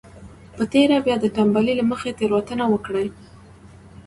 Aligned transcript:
په 0.55 0.63
تېره 0.73 0.97
بيا 1.05 1.15
د 1.19 1.25
تنبلۍ 1.35 1.73
له 1.77 1.85
مخې 1.91 2.11
تېروتنه 2.19 2.65
وکړي. 2.69 3.07